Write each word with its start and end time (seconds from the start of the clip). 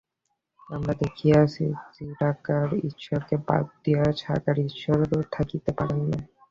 আমরা 0.69 0.93
দেখিয়াছি, 1.01 1.65
নিরাকার 1.97 2.69
ঈশ্বরকে 2.89 3.35
বাদ 3.47 3.65
দিয়া 3.83 4.03
সাকার 4.21 4.57
ঈশ্বর 4.69 4.97
থাকিতে 5.31 5.71
পারেন 5.77 6.01
না। 6.09 6.19